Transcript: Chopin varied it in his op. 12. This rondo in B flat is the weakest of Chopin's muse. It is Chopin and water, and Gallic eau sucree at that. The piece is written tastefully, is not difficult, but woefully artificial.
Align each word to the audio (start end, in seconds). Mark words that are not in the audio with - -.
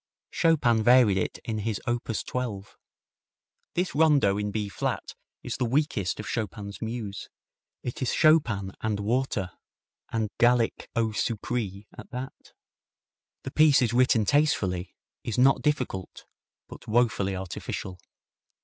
Chopin 0.31 0.81
varied 0.81 1.17
it 1.19 1.37
in 1.45 1.59
his 1.59 1.79
op. 1.85 2.05
12. 2.05 2.75
This 3.75 3.93
rondo 3.93 4.35
in 4.39 4.49
B 4.49 4.67
flat 4.67 5.13
is 5.43 5.57
the 5.57 5.65
weakest 5.65 6.19
of 6.19 6.27
Chopin's 6.27 6.81
muse. 6.81 7.29
It 7.83 8.01
is 8.01 8.11
Chopin 8.11 8.71
and 8.81 8.99
water, 8.99 9.51
and 10.11 10.31
Gallic 10.39 10.89
eau 10.95 11.11
sucree 11.11 11.85
at 11.95 12.09
that. 12.09 12.53
The 13.43 13.51
piece 13.51 13.83
is 13.83 13.93
written 13.93 14.25
tastefully, 14.25 14.95
is 15.23 15.37
not 15.37 15.61
difficult, 15.61 16.25
but 16.67 16.87
woefully 16.87 17.35
artificial. 17.35 17.99